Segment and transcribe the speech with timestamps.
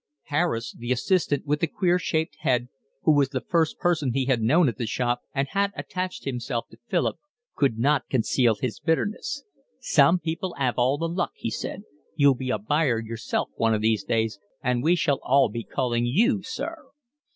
[0.23, 2.69] Harris, the assistant with the queer shaped head,
[3.03, 6.67] who was the first person he had known at the shop and had attached himself
[6.69, 7.19] to Philip,
[7.55, 9.43] could not conceal his bitterness.
[9.79, 11.83] "Some people 'ave all the luck," he said.
[12.15, 16.07] "You'll be a buyer yourself one of these days, and we shall all be calling
[16.07, 16.77] you sir."